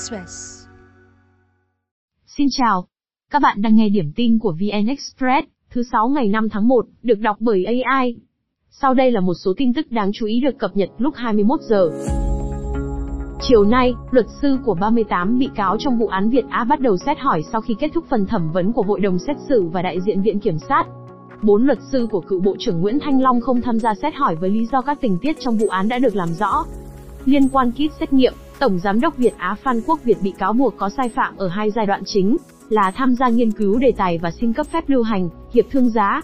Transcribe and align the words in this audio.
Express. 0.00 0.66
Xin 2.26 2.46
chào. 2.50 2.86
Các 3.30 3.42
bạn 3.42 3.62
đang 3.62 3.76
nghe 3.76 3.88
điểm 3.88 4.12
tin 4.16 4.38
của 4.38 4.52
VN 4.52 4.86
Express, 4.86 5.48
thứ 5.70 5.82
6 5.92 6.08
ngày 6.08 6.28
5 6.28 6.48
tháng 6.48 6.68
1, 6.68 6.86
được 7.02 7.18
đọc 7.20 7.36
bởi 7.40 7.64
AI. 7.64 8.16
Sau 8.70 8.94
đây 8.94 9.10
là 9.10 9.20
một 9.20 9.34
số 9.34 9.52
tin 9.56 9.74
tức 9.74 9.90
đáng 9.90 10.10
chú 10.14 10.26
ý 10.26 10.40
được 10.40 10.58
cập 10.58 10.76
nhật 10.76 10.88
lúc 10.98 11.14
21 11.16 11.60
giờ. 11.62 11.90
Chiều 13.40 13.64
nay, 13.64 13.94
luật 14.10 14.26
sư 14.42 14.58
của 14.64 14.74
38 14.74 15.38
bị 15.38 15.48
cáo 15.54 15.76
trong 15.78 15.98
vụ 15.98 16.06
án 16.06 16.30
Việt 16.30 16.44
Á 16.50 16.64
bắt 16.64 16.80
đầu 16.80 16.96
xét 16.96 17.18
hỏi 17.18 17.42
sau 17.52 17.60
khi 17.60 17.74
kết 17.78 17.90
thúc 17.94 18.04
phần 18.10 18.26
thẩm 18.26 18.52
vấn 18.52 18.72
của 18.72 18.82
hội 18.82 19.00
đồng 19.00 19.18
xét 19.18 19.36
xử 19.48 19.68
và 19.72 19.82
đại 19.82 20.00
diện 20.00 20.22
viện 20.22 20.40
kiểm 20.40 20.58
sát. 20.68 20.84
Bốn 21.42 21.66
luật 21.66 21.78
sư 21.92 22.06
của 22.10 22.20
cựu 22.20 22.40
Bộ 22.40 22.56
trưởng 22.58 22.80
Nguyễn 22.80 22.98
Thanh 23.00 23.22
Long 23.22 23.40
không 23.40 23.62
tham 23.62 23.78
gia 23.78 23.94
xét 23.94 24.14
hỏi 24.14 24.36
với 24.36 24.50
lý 24.50 24.66
do 24.66 24.80
các 24.80 24.98
tình 25.00 25.18
tiết 25.18 25.36
trong 25.40 25.56
vụ 25.56 25.66
án 25.68 25.88
đã 25.88 25.98
được 25.98 26.16
làm 26.16 26.28
rõ. 26.28 26.64
Liên 27.24 27.48
quan 27.48 27.72
kit 27.72 27.92
xét 28.00 28.12
nghiệm, 28.12 28.32
Tổng 28.60 28.78
Giám 28.78 29.00
đốc 29.00 29.18
Việt 29.18 29.34
Á 29.36 29.56
Phan 29.62 29.80
Quốc 29.86 30.04
Việt 30.04 30.16
bị 30.22 30.32
cáo 30.38 30.52
buộc 30.52 30.74
có 30.76 30.90
sai 30.96 31.08
phạm 31.08 31.36
ở 31.36 31.48
hai 31.48 31.70
giai 31.70 31.86
đoạn 31.86 32.02
chính, 32.06 32.36
là 32.68 32.92
tham 32.96 33.14
gia 33.14 33.28
nghiên 33.28 33.50
cứu 33.50 33.78
đề 33.78 33.92
tài 33.96 34.18
và 34.18 34.30
xin 34.40 34.52
cấp 34.52 34.66
phép 34.72 34.88
lưu 34.88 35.02
hành, 35.02 35.28
hiệp 35.54 35.64
thương 35.70 35.90
giá. 35.90 36.20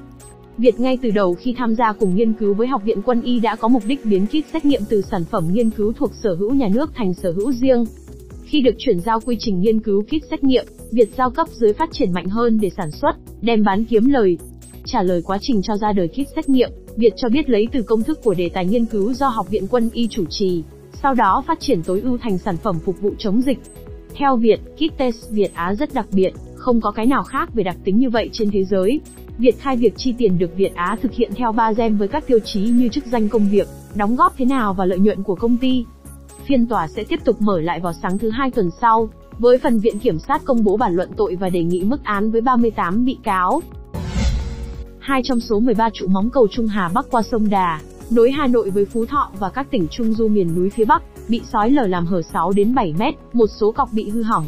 Việt 0.58 0.80
ngay 0.80 0.98
từ 1.02 1.10
đầu 1.10 1.34
khi 1.34 1.54
tham 1.58 1.74
gia 1.74 1.92
cùng 1.92 2.16
nghiên 2.16 2.32
cứu 2.32 2.54
với 2.54 2.66
Học 2.66 2.82
viện 2.84 3.02
Quân 3.02 3.22
y 3.22 3.41
đã 3.41 3.56
có 3.56 3.68
mục 3.68 3.82
đích 3.86 4.04
biến 4.04 4.27
kit 4.27 4.52
xét 4.52 4.64
nghiệm 4.64 4.80
từ 4.88 5.02
sản 5.02 5.24
phẩm 5.24 5.44
nghiên 5.52 5.70
cứu 5.70 5.92
thuộc 5.92 6.10
sở 6.22 6.34
hữu 6.34 6.54
nhà 6.54 6.68
nước 6.74 6.91
thành 6.94 7.14
sở 7.14 7.32
hữu 7.32 7.52
riêng. 7.52 7.84
Khi 8.44 8.60
được 8.60 8.74
chuyển 8.78 9.00
giao 9.00 9.20
quy 9.20 9.36
trình 9.38 9.60
nghiên 9.60 9.80
cứu 9.80 10.02
kit 10.02 10.30
xét 10.30 10.44
nghiệm, 10.44 10.64
Việt 10.92 11.08
giao 11.16 11.30
cấp 11.30 11.48
dưới 11.48 11.72
phát 11.72 11.88
triển 11.92 12.12
mạnh 12.12 12.28
hơn 12.28 12.58
để 12.60 12.70
sản 12.77 12.91
xuất, 12.91 13.12
đem 13.41 13.64
bán 13.64 13.84
kiếm 13.84 14.08
lời. 14.08 14.38
Trả 14.84 15.02
lời 15.02 15.22
quá 15.24 15.38
trình 15.41 15.62
cho 15.62 15.77
ra 15.77 15.92
đời 15.92 16.08
kit 16.08 16.28
xét 16.36 16.48
nghiệm, 16.48 16.70
Việt 16.96 17.12
cho 17.16 17.28
biết 17.28 17.48
lấy 17.50 17.68
từ 17.72 17.82
công 17.82 18.02
thức 18.02 18.18
của 18.24 18.34
đề 18.34 18.48
tài 18.48 18.66
nghiên 18.66 18.84
cứu 18.84 19.12
do 19.12 19.28
Học 19.28 19.50
viện 19.50 19.66
Quân 19.70 19.91
y 19.92 20.08
chủ 20.08 20.24
trì, 20.30 20.62
sau 21.02 21.14
đó 21.14 21.45
phát 21.46 21.60
triển 21.60 21.82
tối 21.82 22.00
ưu 22.00 22.18
thành 22.18 22.38
sản 22.38 22.56
phẩm 22.56 22.78
phục 22.84 23.00
vụ 23.00 23.10
chống 23.18 23.42
dịch. 23.42 23.59
Theo 24.14 24.36
Việt, 24.36 24.60
kit 24.74 24.98
test 24.98 25.30
Việt 25.30 25.55
Á 25.55 25.75
rất 25.75 25.94
đặc 25.94 26.06
biệt, 26.12 26.33
không 26.56 26.80
có 26.80 26.91
cái 26.91 27.06
nào 27.06 27.22
khác 27.22 27.55
về 27.55 27.62
đặc 27.64 27.77
tính 27.84 27.98
như 27.98 28.11
vậy 28.11 28.30
trên 28.33 28.50
thế 28.50 28.64
giới. 28.64 29.00
Việt 29.39 29.58
khai 29.58 29.77
việc 29.77 29.94
chi 29.97 30.14
tiền 30.19 30.39
được 30.39 30.56
Việt 30.56 30.74
Á 30.74 30.97
thực 31.02 31.12
hiện 31.12 31.30
theo 31.36 31.52
3 31.52 31.72
gem 31.72 31.97
với 31.97 32.08
các 32.08 32.27
tiêu 32.27 32.39
chí 32.44 32.61
như 32.61 32.89
chức 32.89 33.06
danh 33.06 33.28
công 33.28 33.48
việc, 33.50 33.69
đóng 33.94 34.17
góp 34.17 34.34
thế 34.36 34.44
nào 34.44 34.74
và 34.74 34.84
lợi 34.84 34.98
nhuận 34.98 35.22
của 35.22 35.34
công 35.34 35.56
ty. 35.56 35.84
Phiên 36.47 36.67
tòa 36.67 36.89
sẽ 36.89 37.05
tiếp 37.05 37.20
tục 37.24 37.36
mở 37.41 37.61
lại 37.61 37.80
vào 37.80 37.92
sáng 38.02 38.19
thứ 38.19 38.30
hai 38.30 38.50
tuần 38.50 38.70
sau, 38.80 39.08
với 39.39 39.58
phần 39.58 39.78
viện 39.78 39.98
kiểm 39.98 40.19
sát 40.19 40.44
công 40.44 40.64
bố 40.64 40.77
bản 40.77 40.94
luận 40.94 41.11
tội 41.17 41.36
và 41.36 41.48
đề 41.48 41.62
nghị 41.62 41.84
mức 41.84 42.05
án 42.05 42.30
với 42.30 42.41
38 42.41 43.05
bị 43.05 43.19
cáo. 43.22 43.62
Hai 44.98 45.20
trong 45.24 45.41
số 45.41 45.61
13 45.61 45.91
trụ 45.92 46.06
móng 46.06 46.30
cầu 46.30 46.47
Trung 46.50 46.67
Hà 46.67 46.89
Bắc 46.89 47.06
qua 47.11 47.22
sông 47.22 47.50
Đà, 47.50 47.80
nối 48.10 48.30
Hà 48.30 48.46
Nội 48.46 48.70
với 48.70 48.84
Phú 48.84 49.06
Thọ 49.06 49.30
và 49.38 49.50
các 49.50 49.66
tỉnh 49.70 49.86
Trung 49.90 50.12
Du 50.12 50.28
miền 50.28 50.54
núi 50.56 50.70
phía 50.70 50.84
Bắc, 50.84 51.02
bị 51.28 51.40
sói 51.52 51.70
lở 51.70 51.86
làm 51.86 52.06
hở 52.06 52.22
6 52.22 52.52
đến 52.52 52.74
7 52.74 52.94
mét, 52.98 53.14
một 53.32 53.46
số 53.46 53.72
cọc 53.72 53.88
bị 53.92 54.08
hư 54.08 54.22
hỏng. 54.22 54.44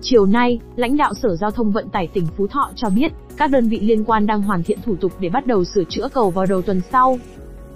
Chiều 0.00 0.26
nay, 0.26 0.60
lãnh 0.76 0.96
đạo 0.96 1.14
Sở 1.22 1.36
Giao 1.36 1.50
thông 1.50 1.70
Vận 1.70 1.88
tải 1.88 2.06
tỉnh 2.06 2.26
Phú 2.36 2.46
Thọ 2.46 2.70
cho 2.76 2.90
biết, 2.90 3.12
các 3.36 3.50
đơn 3.50 3.68
vị 3.68 3.80
liên 3.80 4.04
quan 4.04 4.26
đang 4.26 4.42
hoàn 4.42 4.62
thiện 4.62 4.78
thủ 4.84 4.96
tục 4.96 5.12
để 5.20 5.28
bắt 5.28 5.46
đầu 5.46 5.64
sửa 5.64 5.84
chữa 5.88 6.08
cầu 6.14 6.30
vào 6.30 6.46
đầu 6.46 6.62
tuần 6.62 6.80
sau. 6.92 7.18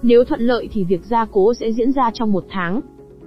Nếu 0.02 0.24
thuận 0.24 0.40
lợi 0.40 0.68
thì 0.72 0.84
việc 0.84 1.00
gia 1.04 1.24
cố 1.24 1.54
sẽ 1.54 1.72
diễn 1.72 1.92
ra 1.92 2.10
trong 2.14 2.32
một 2.32 2.44
tháng. 2.50 2.80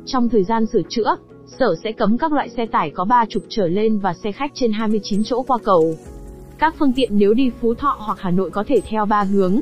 Trong 0.06 0.30
thời 0.30 0.44
gian 0.44 0.66
sửa 0.66 0.82
chữa, 0.90 1.16
Sở 1.60 1.76
sẽ 1.84 1.92
cấm 1.92 2.18
các 2.18 2.32
loại 2.32 2.50
xe 2.50 2.66
tải 2.66 2.90
có 2.90 3.06
3 3.06 3.26
trục 3.30 3.44
trở 3.50 3.68
lên 3.68 4.00
và 4.00 4.14
xe 4.14 4.32
khách 4.32 4.52
trên 4.54 4.72
29 4.72 5.24
chỗ 5.24 5.44
qua 5.44 5.58
cầu. 5.64 5.96
Các 6.58 6.76
phương 6.80 6.94
tiện 6.94 7.10
nếu 7.18 7.34
đi 7.34 7.52
Phú 7.62 7.74
Thọ 7.74 7.98
hoặc 8.00 8.20
Hà 8.22 8.32
Nội 8.32 8.50
có 8.50 8.64
thể 8.68 8.82
theo 8.90 9.06
3 9.06 9.24
hướng. 9.24 9.60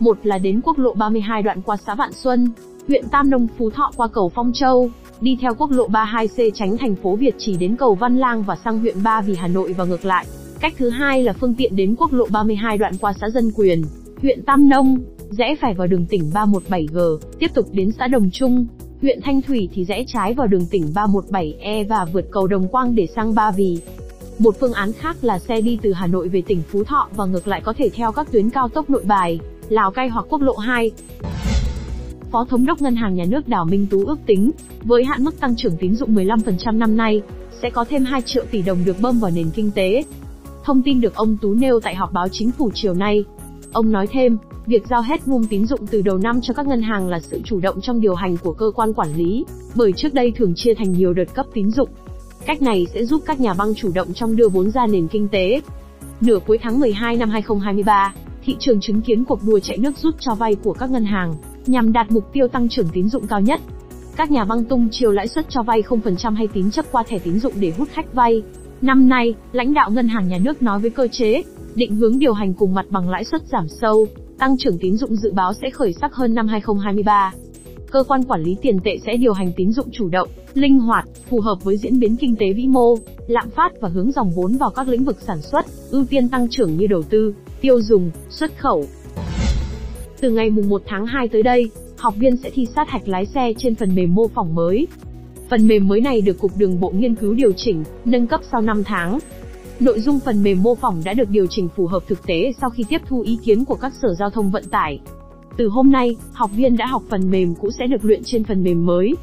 Một 0.00 0.18
là 0.22 0.38
đến 0.38 0.60
quốc 0.64 0.78
lộ 0.78 0.94
32 0.94 1.42
đoạn 1.42 1.62
qua 1.62 1.76
xã 1.86 1.94
Vạn 1.94 2.12
Xuân, 2.12 2.48
huyện 2.88 3.08
Tam 3.08 3.30
Nông 3.30 3.46
Phú 3.58 3.70
Thọ 3.70 3.90
qua 3.96 4.08
cầu 4.08 4.32
Phong 4.34 4.52
Châu, 4.54 4.90
đi 5.20 5.38
theo 5.40 5.54
quốc 5.54 5.70
lộ 5.70 5.88
32C 5.88 6.50
tránh 6.54 6.76
thành 6.78 6.94
phố 6.94 7.16
Việt 7.16 7.34
Trì 7.38 7.56
đến 7.56 7.76
cầu 7.76 7.94
Văn 7.94 8.16
Lang 8.16 8.42
và 8.42 8.56
sang 8.64 8.78
huyện 8.78 9.02
Ba 9.02 9.20
Vì 9.20 9.34
Hà 9.34 9.48
Nội 9.48 9.72
và 9.72 9.84
ngược 9.84 10.04
lại. 10.04 10.26
Cách 10.60 10.74
thứ 10.78 10.90
hai 10.90 11.22
là 11.22 11.32
phương 11.32 11.54
tiện 11.54 11.76
đến 11.76 11.94
quốc 11.98 12.12
lộ 12.12 12.26
32 12.32 12.78
đoạn 12.78 12.92
qua 13.00 13.12
xã 13.20 13.30
Dân 13.30 13.50
Quyền, 13.56 13.82
huyện 14.22 14.42
Tam 14.42 14.68
Nông, 14.68 14.98
rẽ 15.30 15.54
phải 15.60 15.74
vào 15.74 15.86
đường 15.86 16.06
tỉnh 16.06 16.30
317G, 16.34 17.18
tiếp 17.38 17.50
tục 17.54 17.66
đến 17.72 17.90
xã 17.98 18.06
Đồng 18.06 18.30
Trung, 18.30 18.66
huyện 19.02 19.20
Thanh 19.22 19.42
Thủy 19.42 19.68
thì 19.72 19.84
rẽ 19.84 20.04
trái 20.06 20.34
vào 20.34 20.46
đường 20.46 20.66
tỉnh 20.70 20.84
317E 20.94 21.88
và 21.88 22.06
vượt 22.12 22.24
cầu 22.30 22.46
Đồng 22.46 22.68
Quang 22.68 22.94
để 22.94 23.06
sang 23.16 23.34
Ba 23.34 23.50
Vì. 23.50 23.78
Một 24.38 24.56
phương 24.60 24.72
án 24.72 24.92
khác 24.92 25.16
là 25.22 25.38
xe 25.38 25.60
đi 25.60 25.78
từ 25.82 25.92
Hà 25.92 26.06
Nội 26.06 26.28
về 26.28 26.42
tỉnh 26.46 26.62
Phú 26.68 26.84
Thọ 26.84 27.08
và 27.16 27.24
ngược 27.24 27.48
lại 27.48 27.60
có 27.60 27.72
thể 27.72 27.88
theo 27.88 28.12
các 28.12 28.32
tuyến 28.32 28.50
cao 28.50 28.68
tốc 28.68 28.90
Nội 28.90 29.04
Bài, 29.04 29.40
Lào 29.70 29.90
Cai 29.90 30.08
hoặc 30.08 30.26
quốc 30.28 30.42
lộ 30.42 30.56
2. 30.56 30.90
Phó 32.30 32.44
Thống 32.44 32.66
đốc 32.66 32.82
Ngân 32.82 32.96
hàng 32.96 33.14
Nhà 33.14 33.24
nước 33.28 33.48
Đào 33.48 33.64
Minh 33.64 33.86
Tú 33.90 34.04
ước 34.04 34.18
tính, 34.26 34.50
với 34.82 35.04
hạn 35.04 35.24
mức 35.24 35.40
tăng 35.40 35.56
trưởng 35.56 35.76
tín 35.76 35.94
dụng 35.94 36.14
15% 36.14 36.78
năm 36.78 36.96
nay, 36.96 37.22
sẽ 37.62 37.70
có 37.70 37.84
thêm 37.84 38.04
2 38.04 38.22
triệu 38.22 38.44
tỷ 38.50 38.62
đồng 38.62 38.84
được 38.84 38.96
bơm 39.00 39.20
vào 39.20 39.30
nền 39.34 39.50
kinh 39.54 39.70
tế. 39.70 40.04
Thông 40.64 40.82
tin 40.82 41.00
được 41.00 41.14
ông 41.14 41.36
Tú 41.42 41.54
nêu 41.54 41.80
tại 41.80 41.94
họp 41.94 42.12
báo 42.12 42.28
chính 42.28 42.50
phủ 42.50 42.70
chiều 42.74 42.94
nay. 42.94 43.24
Ông 43.72 43.92
nói 43.92 44.06
thêm, 44.06 44.38
việc 44.66 44.86
giao 44.90 45.02
hết 45.02 45.28
nguồn 45.28 45.46
tín 45.46 45.66
dụng 45.66 45.86
từ 45.86 46.02
đầu 46.02 46.18
năm 46.18 46.40
cho 46.42 46.54
các 46.54 46.66
ngân 46.66 46.82
hàng 46.82 47.08
là 47.08 47.20
sự 47.20 47.40
chủ 47.44 47.60
động 47.60 47.80
trong 47.80 48.00
điều 48.00 48.14
hành 48.14 48.36
của 48.36 48.52
cơ 48.52 48.70
quan 48.74 48.92
quản 48.94 49.14
lý, 49.14 49.44
bởi 49.74 49.92
trước 49.92 50.14
đây 50.14 50.32
thường 50.36 50.54
chia 50.56 50.74
thành 50.74 50.92
nhiều 50.92 51.12
đợt 51.12 51.34
cấp 51.34 51.46
tín 51.54 51.70
dụng. 51.70 51.88
Cách 52.46 52.62
này 52.62 52.86
sẽ 52.94 53.04
giúp 53.04 53.22
các 53.26 53.40
nhà 53.40 53.54
băng 53.54 53.74
chủ 53.74 53.90
động 53.94 54.08
trong 54.14 54.36
đưa 54.36 54.48
vốn 54.48 54.70
ra 54.70 54.86
nền 54.86 55.08
kinh 55.08 55.28
tế. 55.28 55.60
Nửa 56.20 56.38
cuối 56.46 56.58
tháng 56.62 56.80
12 56.80 57.16
năm 57.16 57.30
2023, 57.30 58.14
thị 58.50 58.56
trường 58.58 58.80
chứng 58.80 59.00
kiến 59.00 59.24
cuộc 59.24 59.40
đua 59.46 59.58
chạy 59.58 59.78
nước 59.78 59.98
rút 59.98 60.14
cho 60.20 60.34
vay 60.34 60.54
của 60.54 60.72
các 60.72 60.90
ngân 60.90 61.04
hàng, 61.04 61.34
nhằm 61.66 61.92
đạt 61.92 62.10
mục 62.10 62.32
tiêu 62.32 62.48
tăng 62.48 62.68
trưởng 62.68 62.88
tín 62.92 63.08
dụng 63.08 63.26
cao 63.26 63.40
nhất. 63.40 63.60
Các 64.16 64.30
nhà 64.30 64.44
băng 64.44 64.64
tung 64.64 64.88
chiều 64.90 65.10
lãi 65.10 65.28
suất 65.28 65.46
cho 65.48 65.62
vay 65.62 65.82
0% 65.82 66.34
hay 66.34 66.48
tín 66.52 66.70
chấp 66.70 66.84
qua 66.92 67.02
thẻ 67.02 67.18
tín 67.18 67.38
dụng 67.38 67.52
để 67.60 67.72
hút 67.78 67.88
khách 67.92 68.14
vay. 68.14 68.42
Năm 68.82 69.08
nay, 69.08 69.34
lãnh 69.52 69.74
đạo 69.74 69.90
ngân 69.90 70.08
hàng 70.08 70.28
nhà 70.28 70.38
nước 70.38 70.62
nói 70.62 70.80
với 70.80 70.90
cơ 70.90 71.08
chế, 71.12 71.42
định 71.74 71.94
hướng 71.94 72.18
điều 72.18 72.32
hành 72.32 72.54
cùng 72.54 72.74
mặt 72.74 72.86
bằng 72.90 73.08
lãi 73.10 73.24
suất 73.24 73.42
giảm 73.46 73.68
sâu, 73.80 74.06
tăng 74.38 74.56
trưởng 74.58 74.78
tín 74.78 74.96
dụng 74.96 75.16
dự 75.16 75.32
báo 75.32 75.52
sẽ 75.62 75.70
khởi 75.70 75.92
sắc 75.92 76.14
hơn 76.14 76.34
năm 76.34 76.48
2023. 76.48 77.32
Cơ 77.90 78.02
quan 78.08 78.22
quản 78.24 78.42
lý 78.42 78.56
tiền 78.62 78.78
tệ 78.84 78.98
sẽ 79.06 79.16
điều 79.16 79.32
hành 79.32 79.52
tín 79.56 79.72
dụng 79.72 79.88
chủ 79.92 80.08
động, 80.08 80.28
linh 80.54 80.78
hoạt, 80.78 81.04
phù 81.28 81.40
hợp 81.40 81.64
với 81.64 81.76
diễn 81.76 81.98
biến 82.00 82.16
kinh 82.16 82.36
tế 82.36 82.52
vĩ 82.52 82.66
mô, 82.66 82.94
lạm 83.26 83.50
phát 83.50 83.72
và 83.80 83.88
hướng 83.88 84.12
dòng 84.12 84.30
vốn 84.30 84.56
vào 84.56 84.70
các 84.70 84.88
lĩnh 84.88 85.04
vực 85.04 85.16
sản 85.26 85.42
xuất, 85.42 85.66
ưu 85.90 86.04
tiên 86.04 86.28
tăng 86.28 86.48
trưởng 86.50 86.76
như 86.76 86.86
đầu 86.86 87.02
tư, 87.02 87.34
tiêu 87.60 87.82
dùng, 87.82 88.10
xuất 88.30 88.58
khẩu. 88.58 88.84
Từ 90.20 90.30
ngày 90.30 90.50
mùng 90.50 90.68
1 90.68 90.82
tháng 90.86 91.06
2 91.06 91.28
tới 91.28 91.42
đây, 91.42 91.70
học 91.96 92.14
viên 92.16 92.36
sẽ 92.36 92.50
thi 92.50 92.66
sát 92.76 92.88
hạch 92.88 93.08
lái 93.08 93.26
xe 93.26 93.52
trên 93.58 93.74
phần 93.74 93.94
mềm 93.94 94.14
mô 94.14 94.28
phỏng 94.28 94.54
mới. 94.54 94.86
Phần 95.50 95.66
mềm 95.66 95.88
mới 95.88 96.00
này 96.00 96.20
được 96.20 96.38
Cục 96.38 96.56
Đường 96.56 96.80
bộ 96.80 96.90
nghiên 96.90 97.14
cứu 97.14 97.34
điều 97.34 97.52
chỉnh, 97.56 97.84
nâng 98.04 98.26
cấp 98.26 98.40
sau 98.52 98.60
5 98.60 98.84
tháng. 98.84 99.18
Nội 99.80 100.00
dung 100.00 100.20
phần 100.20 100.42
mềm 100.42 100.62
mô 100.62 100.74
phỏng 100.74 101.02
đã 101.04 101.14
được 101.14 101.30
điều 101.30 101.46
chỉnh 101.50 101.68
phù 101.76 101.86
hợp 101.86 102.02
thực 102.08 102.26
tế 102.26 102.52
sau 102.60 102.70
khi 102.70 102.84
tiếp 102.88 103.00
thu 103.06 103.20
ý 103.20 103.38
kiến 103.44 103.64
của 103.64 103.74
các 103.74 103.92
sở 104.02 104.14
giao 104.18 104.30
thông 104.30 104.50
vận 104.50 104.64
tải. 104.64 105.00
Từ 105.56 105.68
hôm 105.68 105.90
nay, 105.90 106.16
học 106.32 106.50
viên 106.56 106.76
đã 106.76 106.86
học 106.86 107.02
phần 107.10 107.30
mềm 107.30 107.54
cũ 107.54 107.70
sẽ 107.78 107.86
được 107.86 108.04
luyện 108.04 108.20
trên 108.24 108.44
phần 108.44 108.64
mềm 108.64 108.86
mới. 108.86 109.14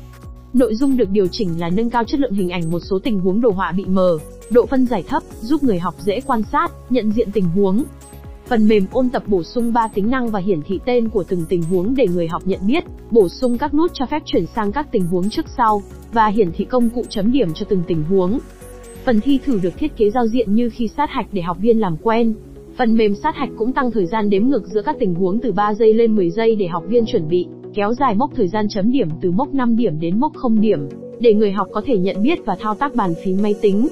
Nội 0.53 0.75
dung 0.75 0.97
được 0.97 1.09
điều 1.09 1.27
chỉnh 1.31 1.59
là 1.59 1.69
nâng 1.69 1.89
cao 1.89 2.03
chất 2.03 2.19
lượng 2.19 2.33
hình 2.33 2.49
ảnh 2.49 2.71
một 2.71 2.79
số 2.79 2.99
tình 2.99 3.19
huống 3.19 3.41
đồ 3.41 3.49
họa 3.49 3.71
bị 3.71 3.85
mờ, 3.85 4.17
độ 4.49 4.65
phân 4.65 4.85
giải 4.85 5.03
thấp, 5.07 5.23
giúp 5.41 5.63
người 5.63 5.79
học 5.79 5.95
dễ 5.99 6.21
quan 6.25 6.41
sát, 6.51 6.71
nhận 6.89 7.11
diện 7.11 7.31
tình 7.31 7.45
huống, 7.45 7.83
Phần 8.49 8.67
mềm 8.67 8.85
ôn 8.91 9.09
tập 9.09 9.23
bổ 9.27 9.43
sung 9.43 9.73
3 9.73 9.87
tính 9.93 10.09
năng 10.09 10.27
và 10.27 10.39
hiển 10.39 10.61
thị 10.61 10.79
tên 10.85 11.09
của 11.09 11.23
từng 11.23 11.45
tình 11.49 11.63
huống 11.63 11.95
để 11.95 12.07
người 12.07 12.27
học 12.27 12.41
nhận 12.45 12.59
biết, 12.67 12.83
bổ 13.11 13.29
sung 13.29 13.57
các 13.57 13.73
nút 13.73 13.91
cho 13.93 14.05
phép 14.05 14.21
chuyển 14.25 14.45
sang 14.55 14.71
các 14.71 14.87
tình 14.91 15.07
huống 15.07 15.29
trước 15.29 15.45
sau, 15.57 15.81
và 16.13 16.27
hiển 16.27 16.51
thị 16.51 16.65
công 16.65 16.89
cụ 16.89 17.03
chấm 17.09 17.31
điểm 17.31 17.53
cho 17.53 17.65
từng 17.69 17.83
tình 17.87 18.03
huống. 18.03 18.39
Phần 19.05 19.19
thi 19.21 19.39
thử 19.45 19.59
được 19.63 19.77
thiết 19.77 19.97
kế 19.97 20.09
giao 20.09 20.27
diện 20.27 20.53
như 20.53 20.69
khi 20.69 20.87
sát 20.87 21.09
hạch 21.09 21.25
để 21.31 21.41
học 21.41 21.57
viên 21.61 21.79
làm 21.79 21.97
quen. 21.97 22.33
Phần 22.77 22.97
mềm 22.97 23.15
sát 23.15 23.35
hạch 23.35 23.49
cũng 23.57 23.73
tăng 23.73 23.91
thời 23.91 24.05
gian 24.05 24.29
đếm 24.29 24.47
ngược 24.47 24.67
giữa 24.67 24.81
các 24.81 24.95
tình 24.99 25.15
huống 25.15 25.39
từ 25.39 25.51
3 25.51 25.73
giây 25.73 25.93
lên 25.93 26.15
10 26.15 26.29
giây 26.29 26.55
để 26.55 26.67
học 26.67 26.83
viên 26.87 27.05
chuẩn 27.05 27.29
bị, 27.29 27.47
kéo 27.73 27.93
dài 27.93 28.15
mốc 28.15 28.31
thời 28.35 28.47
gian 28.47 28.67
chấm 28.69 28.91
điểm 28.91 29.07
từ 29.21 29.31
mốc 29.31 29.53
5 29.53 29.75
điểm 29.75 29.99
đến 29.99 30.19
mốc 30.19 30.33
0 30.35 30.61
điểm, 30.61 30.79
để 31.19 31.33
người 31.33 31.51
học 31.51 31.67
có 31.71 31.81
thể 31.85 31.97
nhận 31.97 32.23
biết 32.23 32.39
và 32.45 32.57
thao 32.59 32.75
tác 32.75 32.95
bàn 32.95 33.13
phím 33.23 33.37
máy 33.41 33.55
tính. 33.61 33.87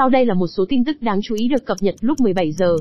Sau 0.00 0.08
đây 0.08 0.26
là 0.26 0.34
một 0.34 0.46
số 0.46 0.64
tin 0.68 0.84
tức 0.84 1.02
đáng 1.02 1.20
chú 1.22 1.34
ý 1.34 1.48
được 1.48 1.66
cập 1.66 1.76
nhật 1.80 1.94
lúc 2.00 2.20
17 2.20 2.52
giờ. 2.52 2.76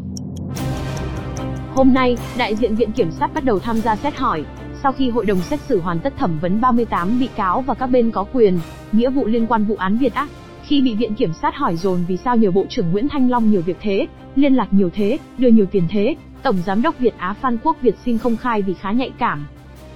Hôm 1.76 1.94
nay, 1.94 2.18
đại 2.38 2.56
diện 2.56 2.76
Viện 2.76 2.92
Kiểm 2.92 3.12
sát 3.12 3.34
bắt 3.34 3.44
đầu 3.44 3.60
tham 3.60 3.78
gia 3.78 3.96
xét 3.96 4.16
hỏi, 4.16 4.46
sau 4.84 4.92
khi 4.92 5.10
hội 5.10 5.26
đồng 5.26 5.40
xét 5.40 5.60
xử 5.60 5.82
hoàn 5.82 6.00
tất 6.00 6.14
thẩm 6.18 6.40
vấn 6.40 6.62
38 6.62 7.20
bị 7.20 7.30
cáo 7.36 7.62
và 7.62 7.74
các 7.74 7.88
bên 7.88 8.12
có 8.12 8.26
quyền, 8.34 8.60
nghĩa 8.92 9.10
vụ 9.10 9.26
liên 9.26 9.48
quan 9.48 9.66
vụ 9.66 9.76
án 9.76 9.98
Việt 9.98 10.14
Ác. 10.14 10.30
Khi 10.64 10.82
bị 10.82 10.96
Viện 10.96 11.16
Kiểm 11.16 11.34
sát 11.34 11.56
hỏi 11.56 11.76
dồn 11.76 12.00
vì 12.08 12.18
sao 12.18 12.38
nhiều 12.38 12.52
Bộ 12.52 12.66
trưởng 12.70 12.92
Nguyễn 12.92 13.10
Thanh 13.10 13.30
Long 13.30 13.52
nhiều 13.52 13.62
việc 13.62 13.78
thế, 13.82 14.08
liên 14.36 14.54
lạc 14.54 14.68
nhiều 14.72 14.90
thế, 14.94 15.18
đưa 15.38 15.50
nhiều 15.50 15.66
tiền 15.66 15.84
thế, 15.90 16.16
Tổng 16.44 16.58
Giám 16.66 16.82
đốc 16.82 17.00
Việt 17.00 17.14
Á 17.18 17.34
Phan 17.34 17.58
Quốc 17.64 17.82
Việt 17.82 17.96
xin 18.06 18.18
không 18.18 18.38
khai 18.38 18.62
vì 18.62 18.74
khá 18.74 18.92
nhạy 18.92 19.12
cảm. 19.20 19.48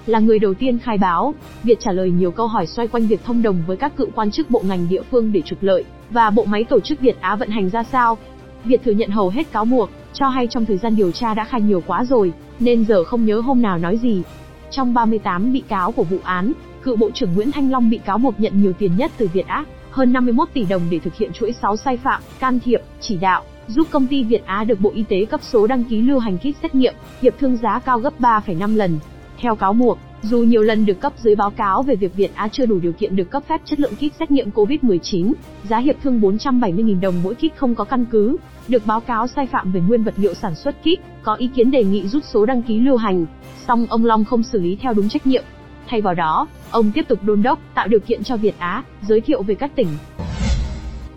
Là 0.08 0.20
người 0.20 0.40
đầu 0.40 0.54
tiên 0.54 0.80
khai 0.80 0.98
báo, 0.98 1.34
Việt 1.64 1.80
trả 1.80 1.92
lời 1.92 2.12
nhiều 2.12 2.32
câu 2.32 2.48
hỏi 2.48 2.68
xoay 2.68 2.88
quanh 2.88 3.08
việc 3.08 3.24
thông 3.24 3.42
đồng 3.42 3.64
với 3.68 3.78
các 3.78 3.96
cựu 3.98 4.08
quan 4.16 4.32
chức 4.32 4.50
bộ 4.50 4.62
ngành 4.66 4.90
địa 4.90 5.02
phương 5.12 5.32
để 5.32 5.42
trục 5.42 5.64
lợi, 5.64 5.84
và 6.10 6.30
bộ 6.30 6.46
máy 6.46 6.64
tổ 6.64 6.80
chức 6.80 7.00
Việt 7.00 7.22
Á 7.22 7.36
vận 7.36 7.50
hành 7.50 7.70
ra 7.70 7.84
sao. 7.84 8.18
Việt 8.64 8.84
thừa 8.84 8.92
nhận 8.92 9.10
hầu 9.10 9.30
hết 9.30 9.52
cáo 9.52 9.66
buộc, 9.66 9.90
cho 10.14 10.28
hay 10.28 10.48
trong 10.48 10.66
thời 10.66 10.78
gian 10.78 10.96
điều 10.96 11.12
tra 11.12 11.34
đã 11.34 11.44
khai 11.44 11.62
nhiều 11.62 11.84
quá 11.88 12.06
rồi, 12.06 12.34
nên 12.60 12.86
giờ 12.86 13.04
không 13.04 13.26
nhớ 13.26 13.40
hôm 13.40 13.62
nào 13.62 13.78
nói 13.78 13.98
gì. 13.98 14.24
Trong 14.72 14.94
38 14.94 15.54
bị 15.54 15.64
cáo 15.68 15.92
của 15.92 16.04
vụ 16.04 16.18
án, 16.24 16.54
cựu 16.84 16.96
Bộ 16.96 17.12
trưởng 17.12 17.34
Nguyễn 17.36 17.52
Thanh 17.52 17.72
Long 17.72 17.90
bị 17.90 17.98
cáo 17.98 18.18
buộc 18.18 18.40
nhận 18.40 18.62
nhiều 18.62 18.74
tiền 18.74 18.92
nhất 18.98 19.12
từ 19.18 19.30
Việt 19.34 19.48
Á, 19.48 19.66
hơn 19.92 20.14
51 20.14 20.50
tỷ 20.54 20.66
đồng 20.70 20.82
để 20.90 21.00
thực 21.00 21.16
hiện 21.16 21.32
chuỗi 21.34 21.54
6 21.62 21.78
sai 21.78 21.98
phạm, 21.98 22.22
can 22.40 22.60
thiệp, 22.60 22.82
chỉ 23.00 23.18
đạo, 23.18 23.44
giúp 23.68 23.88
công 23.92 24.08
ty 24.08 24.24
Việt 24.24 24.46
Á 24.46 24.64
được 24.64 24.80
Bộ 24.80 24.92
Y 24.94 25.04
tế 25.04 25.26
cấp 25.26 25.40
số 25.44 25.68
đăng 25.68 25.84
ký 25.84 26.02
lưu 26.02 26.20
hành 26.20 26.38
kit 26.38 26.56
xét 26.62 26.76
nghiệm, 26.76 26.94
hiệp 27.22 27.34
thương 27.40 27.58
giá 27.58 27.80
cao 27.80 28.00
gấp 28.00 28.20
3,5 28.20 28.76
lần. 28.76 29.00
Theo 29.38 29.56
cáo 29.56 29.74
buộc, 29.74 30.00
dù 30.22 30.40
nhiều 30.40 30.62
lần 30.62 30.86
được 30.86 31.00
cấp 31.00 31.14
dưới 31.18 31.36
báo 31.36 31.50
cáo 31.50 31.84
về 31.84 31.96
việc 31.96 32.16
Việt 32.16 32.36
Á 32.36 32.48
chưa 32.48 32.66
đủ 32.66 32.80
điều 32.80 32.92
kiện 32.92 33.16
được 33.16 33.30
cấp 33.30 33.44
phép 33.48 33.62
chất 33.66 33.80
lượng 33.80 33.96
kit 33.96 34.16
xét 34.20 34.32
nghiệm 34.32 34.50
COVID-19, 34.50 35.34
giá 35.64 35.78
hiệp 35.78 35.96
thương 36.04 36.22
470.000 36.22 37.02
đồng 37.02 37.16
mỗi 37.24 37.36
kit 37.36 37.56
không 37.56 37.76
có 37.76 37.84
căn 37.84 38.06
cứ, 38.12 38.38
được 38.68 38.86
báo 38.86 39.00
cáo 39.00 39.28
sai 39.28 39.48
phạm 39.48 39.72
về 39.72 39.82
nguyên 39.82 40.04
vật 40.04 40.14
liệu 40.18 40.34
sản 40.34 40.56
xuất 40.56 40.76
kit, 40.82 41.24
có 41.24 41.36
ý 41.36 41.50
kiến 41.56 41.72
đề 41.72 41.84
nghị 41.84 42.08
rút 42.08 42.24
số 42.24 42.46
đăng 42.46 42.62
ký 42.62 42.80
lưu 42.80 42.98
hành, 42.98 43.26
song 43.68 43.86
ông 43.90 44.06
Long 44.06 44.26
không 44.26 44.44
xử 44.44 44.60
lý 44.60 44.78
theo 44.82 44.94
đúng 44.94 45.10
trách 45.10 45.28
nhiệm. 45.28 45.44
Thay 45.88 46.02
vào 46.02 46.14
đó, 46.14 46.48
ông 46.72 46.92
tiếp 46.92 47.08
tục 47.08 47.20
đôn 47.24 47.44
đốc, 47.44 47.60
tạo 47.74 47.88
điều 47.88 48.00
kiện 48.00 48.24
cho 48.24 48.38
Việt 48.38 48.56
Á, 48.58 48.84
giới 49.02 49.22
thiệu 49.22 49.44
về 49.44 49.56
các 49.56 49.76
tỉnh. 49.76 49.88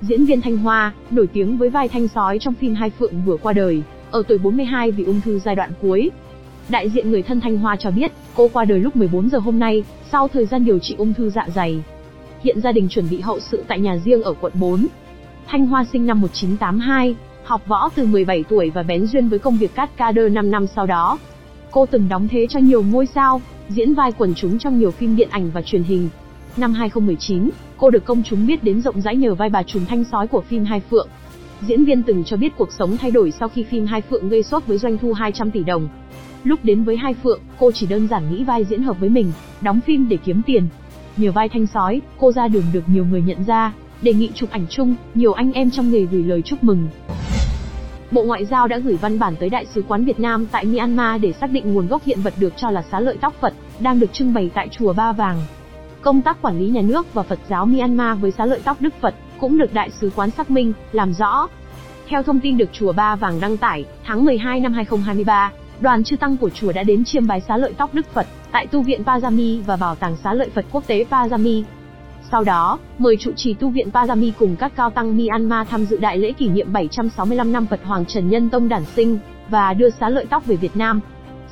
Diễn 0.00 0.24
viên 0.24 0.40
Thanh 0.40 0.56
Hoa, 0.56 0.92
nổi 1.10 1.26
tiếng 1.26 1.56
với 1.56 1.70
vai 1.70 1.88
thanh 1.88 2.08
sói 2.08 2.38
trong 2.38 2.54
phim 2.54 2.74
Hai 2.74 2.90
Phượng 2.90 3.22
vừa 3.26 3.36
qua 3.36 3.52
đời, 3.52 3.82
ở 4.10 4.22
tuổi 4.28 4.38
42 4.38 4.90
vì 4.90 5.04
ung 5.04 5.20
thư 5.20 5.38
giai 5.38 5.54
đoạn 5.54 5.70
cuối. 5.82 6.10
Đại 6.68 6.90
diện 6.90 7.10
người 7.10 7.22
thân 7.22 7.40
Thanh 7.40 7.58
Hoa 7.58 7.76
cho 7.76 7.90
biết, 7.90 8.12
cô 8.34 8.48
qua 8.52 8.64
đời 8.64 8.80
lúc 8.80 8.96
14 8.96 9.30
giờ 9.30 9.38
hôm 9.38 9.58
nay, 9.58 9.84
sau 10.12 10.28
thời 10.28 10.46
gian 10.46 10.64
điều 10.64 10.78
trị 10.78 10.94
ung 10.98 11.14
thư 11.14 11.30
dạ 11.30 11.46
dày. 11.54 11.82
Hiện 12.42 12.60
gia 12.60 12.72
đình 12.72 12.88
chuẩn 12.88 13.10
bị 13.10 13.20
hậu 13.20 13.40
sự 13.40 13.64
tại 13.68 13.80
nhà 13.80 13.96
riêng 14.04 14.22
ở 14.22 14.34
quận 14.40 14.52
4. 14.60 14.86
Thanh 15.46 15.66
Hoa 15.66 15.84
sinh 15.92 16.06
năm 16.06 16.20
1982, 16.20 17.16
học 17.44 17.62
võ 17.66 17.88
từ 17.94 18.06
17 18.06 18.44
tuổi 18.48 18.70
và 18.70 18.82
bén 18.82 19.06
duyên 19.06 19.28
với 19.28 19.38
công 19.38 19.58
việc 19.58 19.74
cắt 19.74 19.90
ca 19.96 20.12
đơ 20.12 20.28
5 20.28 20.50
năm 20.50 20.66
sau 20.66 20.86
đó. 20.86 21.18
Cô 21.70 21.86
từng 21.86 22.08
đóng 22.08 22.28
thế 22.28 22.46
cho 22.50 22.58
nhiều 22.58 22.82
ngôi 22.82 23.06
sao, 23.06 23.40
diễn 23.68 23.94
vai 23.94 24.12
quần 24.12 24.34
chúng 24.34 24.58
trong 24.58 24.78
nhiều 24.78 24.90
phim 24.90 25.16
điện 25.16 25.28
ảnh 25.30 25.50
và 25.50 25.62
truyền 25.62 25.82
hình. 25.82 26.08
Năm 26.56 26.72
2019, 26.74 27.50
cô 27.76 27.90
được 27.90 28.04
công 28.04 28.22
chúng 28.22 28.46
biết 28.46 28.64
đến 28.64 28.80
rộng 28.80 29.00
rãi 29.00 29.16
nhờ 29.16 29.34
vai 29.34 29.48
bà 29.48 29.62
trùm 29.62 29.84
thanh 29.86 30.04
sói 30.04 30.26
của 30.26 30.40
phim 30.40 30.64
Hai 30.64 30.80
Phượng. 30.90 31.08
Diễn 31.60 31.84
viên 31.84 32.02
từng 32.02 32.24
cho 32.24 32.36
biết 32.36 32.52
cuộc 32.56 32.72
sống 32.72 32.96
thay 32.96 33.10
đổi 33.10 33.30
sau 33.30 33.48
khi 33.48 33.62
phim 33.62 33.86
Hai 33.86 34.00
Phượng 34.00 34.28
gây 34.28 34.42
sốt 34.42 34.66
với 34.66 34.78
doanh 34.78 34.98
thu 34.98 35.12
200 35.12 35.50
tỷ 35.50 35.64
đồng. 35.64 35.88
Lúc 36.46 36.60
đến 36.62 36.84
với 36.84 36.96
Hai 36.96 37.14
Phượng, 37.14 37.40
cô 37.58 37.70
chỉ 37.72 37.86
đơn 37.86 38.08
giản 38.08 38.30
nghĩ 38.30 38.44
vai 38.44 38.64
diễn 38.64 38.82
hợp 38.82 39.00
với 39.00 39.08
mình, 39.08 39.32
đóng 39.60 39.80
phim 39.80 40.08
để 40.08 40.18
kiếm 40.24 40.42
tiền. 40.46 40.68
Nhờ 41.16 41.32
vai 41.32 41.48
thanh 41.48 41.66
sói, 41.66 42.00
cô 42.18 42.32
ra 42.32 42.48
đường 42.48 42.64
được 42.72 42.82
nhiều 42.86 43.04
người 43.04 43.22
nhận 43.22 43.44
ra, 43.44 43.72
đề 44.02 44.12
nghị 44.12 44.30
chụp 44.34 44.50
ảnh 44.50 44.66
chung, 44.70 44.94
nhiều 45.14 45.32
anh 45.32 45.52
em 45.52 45.70
trong 45.70 45.90
nghề 45.90 46.00
gửi 46.00 46.22
lời 46.22 46.42
chúc 46.42 46.64
mừng. 46.64 46.88
Bộ 48.10 48.22
Ngoại 48.22 48.44
giao 48.44 48.68
đã 48.68 48.78
gửi 48.78 48.96
văn 48.96 49.18
bản 49.18 49.34
tới 49.36 49.50
Đại 49.50 49.66
sứ 49.74 49.82
quán 49.88 50.04
Việt 50.04 50.20
Nam 50.20 50.46
tại 50.46 50.64
Myanmar 50.64 51.20
để 51.22 51.32
xác 51.32 51.50
định 51.50 51.74
nguồn 51.74 51.88
gốc 51.88 52.04
hiện 52.04 52.20
vật 52.22 52.34
được 52.38 52.52
cho 52.56 52.70
là 52.70 52.82
xá 52.90 53.00
lợi 53.00 53.16
tóc 53.20 53.34
Phật, 53.40 53.54
đang 53.80 54.00
được 54.00 54.12
trưng 54.12 54.34
bày 54.34 54.50
tại 54.54 54.68
Chùa 54.68 54.92
Ba 54.92 55.12
Vàng. 55.12 55.38
Công 56.00 56.22
tác 56.22 56.42
quản 56.42 56.58
lý 56.58 56.68
nhà 56.68 56.82
nước 56.82 57.14
và 57.14 57.22
Phật 57.22 57.38
giáo 57.48 57.66
Myanmar 57.66 58.20
với 58.20 58.30
xá 58.30 58.46
lợi 58.46 58.60
tóc 58.64 58.80
Đức 58.80 58.94
Phật 59.00 59.14
cũng 59.40 59.58
được 59.58 59.74
Đại 59.74 59.90
sứ 59.90 60.10
quán 60.16 60.30
xác 60.30 60.50
minh, 60.50 60.72
làm 60.92 61.12
rõ. 61.12 61.48
Theo 62.08 62.22
thông 62.22 62.40
tin 62.40 62.56
được 62.56 62.72
Chùa 62.72 62.92
Ba 62.92 63.16
Vàng 63.16 63.40
đăng 63.40 63.56
tải, 63.56 63.84
tháng 64.04 64.24
12 64.24 64.60
năm 64.60 64.72
2023, 64.72 65.52
đoàn 65.80 66.04
chư 66.04 66.16
tăng 66.16 66.36
của 66.36 66.50
chùa 66.50 66.72
đã 66.72 66.82
đến 66.82 67.04
chiêm 67.04 67.26
bái 67.26 67.40
xá 67.40 67.56
lợi 67.56 67.74
tóc 67.76 67.94
Đức 67.94 68.06
Phật 68.12 68.26
tại 68.52 68.66
tu 68.66 68.82
viện 68.82 69.02
Pajami 69.04 69.62
và 69.62 69.76
bảo 69.76 69.94
tàng 69.94 70.16
xá 70.24 70.34
lợi 70.34 70.50
Phật 70.54 70.64
quốc 70.72 70.86
tế 70.86 71.04
Pajami. 71.10 71.62
Sau 72.30 72.44
đó, 72.44 72.78
mời 72.98 73.16
trụ 73.16 73.32
trì 73.36 73.54
tu 73.54 73.70
viện 73.70 73.88
Pajami 73.92 74.32
cùng 74.38 74.56
các 74.56 74.72
cao 74.76 74.90
tăng 74.90 75.16
Myanmar 75.16 75.68
tham 75.68 75.84
dự 75.84 75.96
đại 75.96 76.18
lễ 76.18 76.32
kỷ 76.32 76.48
niệm 76.48 76.72
765 76.72 77.52
năm 77.52 77.66
Phật 77.66 77.80
Hoàng 77.84 78.04
Trần 78.04 78.28
Nhân 78.28 78.50
Tông 78.50 78.68
đản 78.68 78.84
sinh 78.84 79.18
và 79.48 79.74
đưa 79.74 79.90
xá 79.90 80.08
lợi 80.08 80.26
tóc 80.30 80.46
về 80.46 80.56
Việt 80.56 80.76
Nam. 80.76 81.00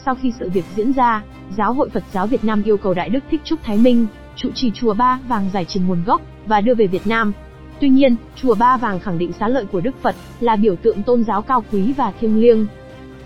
Sau 0.04 0.14
khi 0.14 0.32
sự 0.38 0.50
việc 0.50 0.64
diễn 0.76 0.92
ra, 0.92 1.22
Giáo 1.56 1.72
hội 1.72 1.88
Phật 1.88 2.02
giáo 2.12 2.26
Việt 2.26 2.44
Nam 2.44 2.62
yêu 2.62 2.76
cầu 2.76 2.94
Đại 2.94 3.08
Đức 3.08 3.24
Thích 3.30 3.40
Trúc 3.44 3.62
Thái 3.62 3.76
Minh, 3.76 4.06
trụ 4.36 4.50
trì 4.54 4.70
chùa 4.74 4.94
Ba 4.94 5.18
Vàng 5.28 5.50
giải 5.52 5.64
trình 5.64 5.86
nguồn 5.86 6.04
gốc 6.04 6.20
và 6.46 6.60
đưa 6.60 6.74
về 6.74 6.86
Việt 6.86 7.06
Nam. 7.06 7.32
Tuy 7.80 7.88
nhiên, 7.88 8.16
chùa 8.36 8.54
Ba 8.54 8.76
Vàng 8.76 9.00
khẳng 9.00 9.18
định 9.18 9.32
xá 9.40 9.48
lợi 9.48 9.64
của 9.72 9.80
Đức 9.80 10.02
Phật 10.02 10.14
là 10.40 10.56
biểu 10.56 10.76
tượng 10.76 11.02
tôn 11.02 11.24
giáo 11.24 11.42
cao 11.42 11.64
quý 11.72 11.92
và 11.92 12.12
thiêng 12.20 12.40
liêng. 12.40 12.66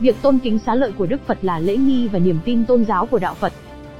Việc 0.00 0.22
tôn 0.22 0.38
kính 0.38 0.58
xá 0.58 0.74
lợi 0.74 0.92
của 0.92 1.06
Đức 1.06 1.26
Phật 1.26 1.38
là 1.42 1.58
lễ 1.58 1.76
nghi 1.76 2.08
và 2.08 2.18
niềm 2.18 2.38
tin 2.44 2.64
tôn 2.64 2.84
giáo 2.84 3.06
của 3.06 3.18
đạo 3.18 3.34
Phật. 3.34 3.52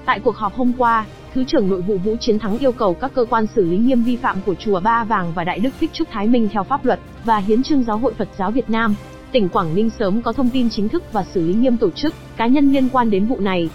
Tại 0.05 0.21
cuộc 0.21 0.37
họp 0.37 0.55
hôm 0.55 0.73
qua, 0.79 1.07
Thứ 1.35 1.45
trưởng 1.45 1.69
Nội 1.69 1.81
vụ 1.81 1.99
Vũ 1.99 2.17
Chiến 2.21 2.39
Thắng 2.39 2.59
yêu 2.59 2.73
cầu 2.73 2.95
các 2.95 3.11
cơ 3.15 3.25
quan 3.31 3.47
xử 3.55 3.65
lý 3.65 3.77
nghiêm 3.77 4.03
vi 4.03 4.17
phạm 4.17 4.37
của 4.47 4.55
chùa 4.55 4.81
Ba 4.81 5.05
Vàng 5.05 5.33
và 5.35 5.45
Đại 5.45 5.59
Đức 5.59 5.71
Thích 5.81 5.91
Trúc 5.93 6.09
Thái 6.11 6.27
Minh 6.27 6.49
theo 6.53 6.65
pháp 6.65 6.85
luật 6.85 7.01
và 7.25 7.39
hiến 7.39 7.63
trương 7.63 7.83
Giáo 7.83 7.99
hội 7.99 8.15
Phật 8.15 8.29
giáo 8.39 8.51
Việt 8.51 8.71
Nam. 8.71 8.95
Tỉnh 9.33 9.49
Quảng 9.49 9.75
Ninh 9.75 9.91
sớm 9.99 10.23
có 10.23 10.33
thông 10.33 10.51
tin 10.51 10.71
chính 10.71 10.89
thức 10.89 11.13
và 11.13 11.25
xử 11.25 11.47
lý 11.47 11.55
nghiêm 11.55 11.77
tổ 11.77 11.91
chức, 11.91 12.15
cá 12.37 12.47
nhân 12.47 12.73
liên 12.73 12.89
quan 12.89 13.11
đến 13.11 13.27
vụ 13.27 13.41
này. 13.41 13.71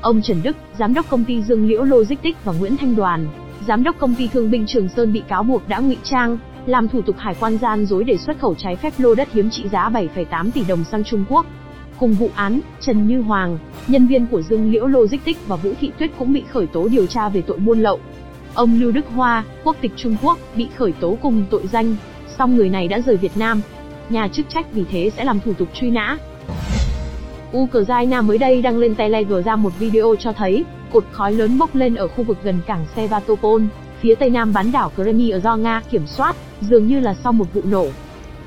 Ông 0.00 0.22
Trần 0.22 0.40
Đức, 0.42 0.56
giám 0.78 0.94
đốc 0.94 1.08
công 1.08 1.24
ty 1.24 1.42
Dương 1.42 1.68
Liễu 1.68 1.82
Logistics 1.82 2.44
và 2.44 2.52
Nguyễn 2.52 2.76
Thanh 2.76 2.96
Đoàn, 2.96 3.26
giám 3.66 3.82
đốc 3.82 3.98
công 3.98 4.14
ty 4.14 4.28
Thương 4.28 4.50
binh 4.50 4.66
Trường 4.66 4.88
Sơn 4.88 5.12
bị 5.12 5.22
cáo 5.28 5.42
buộc 5.42 5.68
đã 5.68 5.78
ngụy 5.78 5.96
trang, 6.04 6.38
làm 6.68 6.88
thủ 6.88 7.02
tục 7.02 7.16
hải 7.18 7.34
quan 7.40 7.58
gian 7.58 7.86
dối 7.86 8.04
để 8.04 8.16
xuất 8.16 8.38
khẩu 8.38 8.54
trái 8.54 8.76
phép 8.76 8.92
lô 8.98 9.14
đất 9.14 9.28
hiếm 9.32 9.50
trị 9.50 9.68
giá 9.68 9.90
7,8 9.90 10.50
tỷ 10.50 10.64
đồng 10.68 10.84
sang 10.84 11.04
Trung 11.04 11.24
Quốc. 11.28 11.46
Cùng 11.98 12.12
vụ 12.12 12.30
án, 12.34 12.60
Trần 12.80 13.08
Như 13.08 13.20
Hoàng, 13.20 13.58
nhân 13.88 14.06
viên 14.06 14.26
của 14.26 14.42
Dương 14.42 14.72
Liễu 14.72 14.86
Logistics 14.86 15.46
và 15.46 15.56
Vũ 15.56 15.72
Thị 15.80 15.90
Tuyết 15.98 16.10
cũng 16.18 16.32
bị 16.32 16.44
khởi 16.50 16.66
tố 16.66 16.88
điều 16.88 17.06
tra 17.06 17.28
về 17.28 17.42
tội 17.42 17.58
buôn 17.58 17.80
lậu. 17.80 18.00
Ông 18.54 18.80
Lưu 18.80 18.92
Đức 18.92 19.04
Hoa, 19.14 19.44
quốc 19.64 19.76
tịch 19.80 19.92
Trung 19.96 20.16
Quốc, 20.22 20.38
bị 20.56 20.68
khởi 20.76 20.92
tố 20.92 21.18
cùng 21.22 21.44
tội 21.50 21.66
danh, 21.72 21.96
song 22.38 22.56
người 22.56 22.68
này 22.68 22.88
đã 22.88 23.00
rời 23.00 23.16
Việt 23.16 23.36
Nam. 23.36 23.60
Nhà 24.08 24.28
chức 24.28 24.48
trách 24.48 24.72
vì 24.72 24.84
thế 24.90 25.10
sẽ 25.16 25.24
làm 25.24 25.40
thủ 25.40 25.52
tục 25.52 25.68
truy 25.74 25.90
nã. 25.90 26.18
Ukraine 27.56 28.20
mới 28.20 28.38
đây 28.38 28.62
đăng 28.62 28.78
lên 28.78 28.94
Telegram 28.94 29.62
một 29.62 29.78
video 29.78 30.14
cho 30.18 30.32
thấy, 30.32 30.64
cột 30.92 31.04
khói 31.12 31.32
lớn 31.32 31.58
bốc 31.58 31.74
lên 31.74 31.94
ở 31.94 32.08
khu 32.08 32.24
vực 32.24 32.38
gần 32.42 32.60
cảng 32.66 32.86
Sevastopol, 32.96 33.62
phía 34.00 34.14
tây 34.14 34.30
nam 34.30 34.52
bán 34.52 34.72
đảo 34.72 34.92
Crimea 34.96 35.38
do 35.38 35.56
Nga 35.56 35.82
kiểm 35.90 36.06
soát, 36.06 36.36
dường 36.60 36.86
như 36.86 37.00
là 37.00 37.14
sau 37.14 37.32
một 37.32 37.54
vụ 37.54 37.60
nổ. 37.64 37.86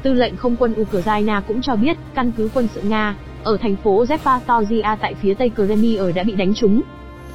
Tư 0.04 0.14
lệnh 0.14 0.36
không 0.36 0.56
quân 0.56 0.76
Ukraine 0.82 1.42
cũng 1.48 1.62
cho 1.62 1.76
biết, 1.76 1.98
căn 2.14 2.32
cứ 2.38 2.50
quân 2.54 2.68
sự 2.74 2.82
Nga 2.82 3.16
ở 3.44 3.58
thành 3.58 3.76
phố 3.76 4.04
Zaporizhia 4.04 4.98
tại 5.02 5.14
phía 5.22 5.34
tây 5.34 5.52
Crimea 5.56 6.12
đã 6.16 6.24
bị 6.24 6.36
đánh 6.36 6.54
trúng. 6.54 6.82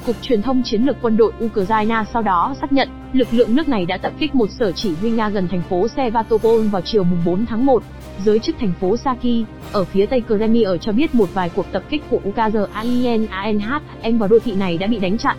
Cục 0.06 0.16
Truyền 0.22 0.42
thông 0.42 0.62
Chiến 0.62 0.82
lược 0.82 0.96
Quân 1.02 1.16
đội 1.16 1.32
Ukraine 1.44 2.04
sau 2.12 2.22
đó 2.22 2.54
xác 2.60 2.72
nhận, 2.72 2.88
lực 3.12 3.28
lượng 3.30 3.56
nước 3.56 3.68
này 3.68 3.86
đã 3.86 3.96
tập 3.96 4.12
kích 4.18 4.34
một 4.34 4.50
sở 4.50 4.72
chỉ 4.72 4.94
huy 5.00 5.10
Nga 5.10 5.28
gần 5.28 5.48
thành 5.48 5.62
phố 5.68 5.88
Sevastopol 5.88 6.66
vào 6.66 6.82
chiều 6.84 7.04
mùng 7.04 7.24
4 7.24 7.46
tháng 7.46 7.66
1. 7.66 7.82
Giới 8.24 8.38
chức 8.38 8.56
thành 8.60 8.72
phố 8.80 8.96
Saki, 8.96 9.44
ở 9.72 9.84
phía 9.84 10.06
tây 10.06 10.22
Crimea 10.28 10.76
cho 10.80 10.92
biết 10.92 11.14
một 11.14 11.28
vài 11.34 11.50
cuộc 11.54 11.66
tập 11.72 11.82
kích 11.88 12.02
của 12.10 12.20
UKRAIN-ANH 12.24 13.80
vào 14.18 14.28
đô 14.28 14.38
thị 14.38 14.54
này 14.54 14.78
đã 14.78 14.86
bị 14.86 14.98
đánh 14.98 15.18
chặn. 15.18 15.36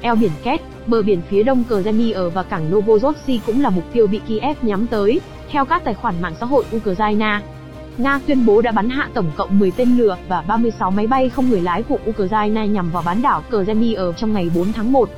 Eo 0.00 0.14
biển 0.14 0.30
Két, 0.42 0.60
bờ 0.88 1.02
biển 1.02 1.20
phía 1.28 1.42
đông 1.42 1.64
Crimea 1.68 2.20
và 2.34 2.42
cảng 2.42 2.70
Novorossi 2.70 3.40
cũng 3.46 3.62
là 3.62 3.70
mục 3.70 3.84
tiêu 3.92 4.06
bị 4.06 4.20
Kiev 4.28 4.56
nhắm 4.62 4.86
tới, 4.86 5.20
theo 5.50 5.64
các 5.64 5.84
tài 5.84 5.94
khoản 5.94 6.14
mạng 6.22 6.34
xã 6.40 6.46
hội 6.46 6.64
Ukraine. 6.76 7.40
Nga 7.98 8.20
tuyên 8.26 8.46
bố 8.46 8.60
đã 8.60 8.72
bắn 8.72 8.90
hạ 8.90 9.08
tổng 9.14 9.30
cộng 9.36 9.58
10 9.58 9.70
tên 9.70 9.98
lửa 9.98 10.16
và 10.28 10.42
36 10.42 10.90
máy 10.90 11.06
bay 11.06 11.28
không 11.28 11.50
người 11.50 11.60
lái 11.60 11.82
của 11.82 11.98
Ukraine 12.10 12.66
nhằm 12.66 12.90
vào 12.90 13.02
bán 13.06 13.22
đảo 13.22 13.42
Crimea 13.50 14.02
trong 14.16 14.32
ngày 14.32 14.50
4 14.54 14.72
tháng 14.72 14.92
1. 14.92 15.10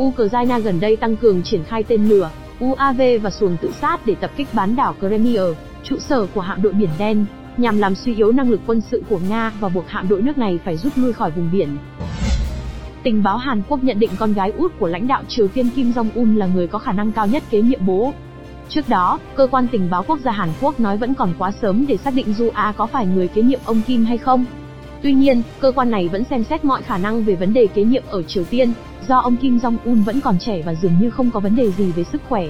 Ukraine 0.00 0.60
gần 0.60 0.80
đây 0.80 0.96
tăng 0.96 1.16
cường 1.16 1.42
triển 1.42 1.64
khai 1.64 1.82
tên 1.82 2.08
lửa, 2.08 2.30
UAV 2.60 3.00
và 3.22 3.30
xuồng 3.30 3.56
tự 3.62 3.70
sát 3.80 4.06
để 4.06 4.14
tập 4.14 4.30
kích 4.36 4.48
bán 4.52 4.76
đảo 4.76 4.94
Crimea, 5.00 5.44
trụ 5.84 5.96
sở 5.98 6.26
của 6.34 6.40
hạm 6.40 6.62
đội 6.62 6.72
Biển 6.72 6.90
Đen, 6.98 7.24
nhằm 7.56 7.78
làm 7.78 7.94
suy 7.94 8.14
yếu 8.14 8.32
năng 8.32 8.50
lực 8.50 8.60
quân 8.66 8.80
sự 8.90 9.02
của 9.08 9.20
Nga 9.28 9.52
và 9.60 9.68
buộc 9.68 9.88
hạm 9.88 10.08
đội 10.08 10.22
nước 10.22 10.38
này 10.38 10.58
phải 10.64 10.76
rút 10.76 10.92
lui 10.96 11.12
khỏi 11.12 11.30
vùng 11.30 11.50
biển. 11.52 11.76
Tình 13.02 13.22
báo 13.22 13.36
Hàn 13.36 13.62
Quốc 13.68 13.84
nhận 13.84 13.98
định 13.98 14.10
con 14.18 14.32
gái 14.32 14.52
út 14.56 14.72
của 14.78 14.86
lãnh 14.86 15.06
đạo 15.06 15.22
Triều 15.28 15.48
Tiên 15.48 15.70
Kim 15.76 15.90
Jong-un 15.90 16.36
là 16.36 16.46
người 16.46 16.66
có 16.66 16.78
khả 16.78 16.92
năng 16.92 17.12
cao 17.12 17.26
nhất 17.26 17.42
kế 17.50 17.62
nhiệm 17.62 17.86
bố. 17.86 18.12
Trước 18.68 18.88
đó, 18.88 19.18
cơ 19.36 19.46
quan 19.50 19.66
tình 19.72 19.90
báo 19.90 20.04
quốc 20.06 20.20
gia 20.20 20.32
Hàn 20.32 20.48
Quốc 20.60 20.80
nói 20.80 20.96
vẫn 20.96 21.14
còn 21.14 21.32
quá 21.38 21.52
sớm 21.62 21.86
để 21.88 21.96
xác 21.96 22.14
định 22.14 22.32
Du 22.32 22.50
A 22.54 22.72
có 22.72 22.86
phải 22.86 23.06
người 23.06 23.28
kế 23.28 23.42
nhiệm 23.42 23.60
ông 23.64 23.82
Kim 23.86 24.04
hay 24.04 24.18
không. 24.18 24.44
Tuy 25.02 25.12
nhiên, 25.12 25.42
cơ 25.60 25.72
quan 25.72 25.90
này 25.90 26.08
vẫn 26.08 26.24
xem 26.24 26.44
xét 26.44 26.64
mọi 26.64 26.82
khả 26.82 26.98
năng 26.98 27.24
về 27.24 27.34
vấn 27.34 27.52
đề 27.52 27.66
kế 27.66 27.84
nhiệm 27.84 28.02
ở 28.08 28.22
Triều 28.22 28.44
Tiên, 28.44 28.72
do 29.08 29.18
ông 29.18 29.36
Kim 29.36 29.56
Jong-un 29.56 30.04
vẫn 30.04 30.20
còn 30.20 30.38
trẻ 30.38 30.62
và 30.62 30.74
dường 30.74 30.98
như 31.00 31.10
không 31.10 31.30
có 31.30 31.40
vấn 31.40 31.56
đề 31.56 31.70
gì 31.70 31.92
về 31.92 32.04
sức 32.04 32.22
khỏe. 32.28 32.44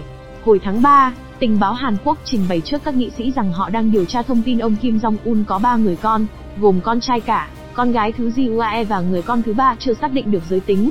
Hồi 0.44 0.60
tháng 0.64 0.82
3, 0.82 1.12
tình 1.38 1.60
báo 1.60 1.72
Hàn 1.72 1.96
Quốc 2.04 2.18
trình 2.24 2.40
bày 2.48 2.60
trước 2.60 2.84
các 2.84 2.94
nghị 2.94 3.10
sĩ 3.10 3.30
rằng 3.30 3.52
họ 3.52 3.70
đang 3.70 3.90
điều 3.90 4.04
tra 4.04 4.22
thông 4.22 4.42
tin 4.42 4.58
ông 4.58 4.76
Kim 4.76 4.98
Jong-un 4.98 5.44
có 5.44 5.58
3 5.58 5.76
người 5.76 5.96
con, 5.96 6.26
gồm 6.60 6.80
con 6.80 7.00
trai 7.00 7.20
cả, 7.20 7.48
con 7.74 7.92
gái 7.92 8.12
thứ 8.12 8.30
Ji 8.36 8.56
Uae 8.56 8.84
và 8.84 9.00
người 9.00 9.22
con 9.22 9.42
thứ 9.42 9.52
ba 9.52 9.76
chưa 9.78 9.94
xác 9.94 10.12
định 10.12 10.30
được 10.30 10.42
giới 10.48 10.60
tính. 10.60 10.90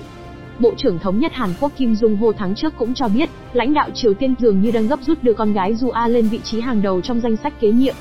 Bộ 0.59 0.74
trưởng 0.77 1.00
Thống 1.00 1.19
nhất 1.19 1.33
Hàn 1.33 1.50
Quốc 1.59 1.71
Kim 1.77 1.93
Jong 1.93 2.17
Ho 2.17 2.31
tháng 2.38 2.55
trước 2.55 2.74
cũng 2.77 2.93
cho 2.93 3.07
biết, 3.07 3.29
lãnh 3.53 3.74
đạo 3.74 3.89
Triều 3.93 4.13
Tiên 4.13 4.36
dường 4.39 4.62
như 4.62 4.71
đang 4.71 4.88
gấp 4.88 5.00
rút 5.01 5.24
đưa 5.24 5.33
con 5.33 5.53
gái 5.53 5.74
Ju 5.74 5.91
A 5.91 6.07
lên 6.07 6.27
vị 6.27 6.39
trí 6.43 6.59
hàng 6.59 6.81
đầu 6.81 7.01
trong 7.01 7.19
danh 7.19 7.36
sách 7.36 7.53
kế 7.59 7.71
nhiệm. 7.71 7.95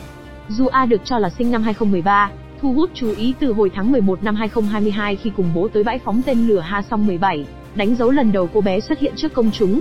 Ju 0.49 0.69
A 0.69 0.87
được 0.87 1.01
cho 1.05 1.19
là 1.19 1.31
sinh 1.31 1.51
năm 1.51 1.63
2013, 1.63 2.31
thu 2.61 2.73
hút 2.73 2.91
chú 2.95 3.15
ý 3.17 3.35
từ 3.41 3.53
hồi 3.53 3.71
tháng 3.75 3.93
11 3.93 4.23
năm 4.23 4.35
2022 4.35 5.17
khi 5.17 5.31
cùng 5.37 5.51
bố 5.55 5.69
tới 5.69 5.85
bãi 5.85 5.99
phóng 5.99 6.23
tên 6.27 6.49
lửa 6.49 6.61
Ha-song 6.61 7.07
17, 7.07 7.47
đánh 7.75 7.95
dấu 7.95 8.11
lần 8.11 8.33
đầu 8.33 8.49
cô 8.55 8.61
bé 8.61 8.81
xuất 8.81 8.99
hiện 8.99 9.13
trước 9.17 9.33
công 9.33 9.51
chúng. 9.51 9.81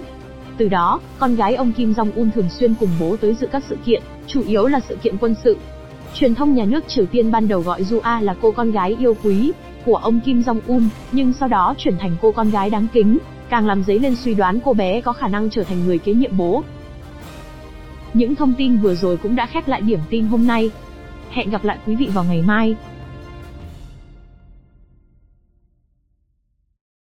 Từ 0.57 0.67
đó, 0.67 0.99
con 1.19 1.35
gái 1.35 1.55
ông 1.55 1.71
Kim 1.71 1.91
Jong-un 1.91 2.29
thường 2.31 2.49
xuyên 2.49 2.73
cùng 2.79 2.89
bố 2.99 3.15
tới 3.17 3.33
dự 3.33 3.47
các 3.47 3.63
sự 3.69 3.77
kiện, 3.85 4.03
chủ 4.27 4.43
yếu 4.47 4.65
là 4.65 4.79
sự 4.79 4.95
kiện 4.95 5.17
quân 5.17 5.35
sự. 5.43 5.57
Truyền 6.19 6.35
thông 6.35 6.55
nhà 6.55 6.65
nước 6.65 6.87
Triều 6.87 7.05
Tiên 7.05 7.31
ban 7.31 7.47
đầu 7.47 7.61
gọi 7.61 7.83
Ju 7.83 7.99
A 7.99 8.21
là 8.21 8.35
cô 8.41 8.51
con 8.51 8.71
gái 8.71 8.95
yêu 8.99 9.17
quý 9.23 9.51
của 9.85 9.95
ông 9.95 10.19
Kim 10.19 10.41
Jong-un, 10.41 10.87
nhưng 11.11 11.33
sau 11.33 11.49
đó 11.49 11.75
chuyển 11.77 11.97
thành 11.97 12.15
cô 12.21 12.31
con 12.31 12.49
gái 12.49 12.69
đáng 12.69 12.87
kính, 12.93 13.17
càng 13.49 13.67
làm 13.67 13.83
dấy 13.83 13.99
lên 13.99 14.15
suy 14.15 14.33
đoán 14.33 14.59
cô 14.65 14.73
bé 14.73 15.01
có 15.01 15.13
khả 15.13 15.27
năng 15.27 15.49
trở 15.49 15.63
thành 15.63 15.85
người 15.85 15.97
kế 15.97 16.13
nhiệm 16.13 16.37
bố. 16.37 16.63
Những 18.13 18.35
thông 18.35 18.53
tin 18.53 18.77
vừa 18.77 18.95
rồi 18.95 19.17
cũng 19.17 19.35
đã 19.35 19.45
khép 19.45 19.67
lại 19.67 19.81
điểm 19.81 19.99
tin 20.09 20.25
hôm 20.25 20.47
nay. 20.47 20.71
Hẹn 21.31 21.49
gặp 21.49 21.63
lại 21.65 21.77
quý 21.87 21.95
vị 21.95 22.09
vào 22.13 22.23
ngày 22.23 22.41
mai. 22.41 22.75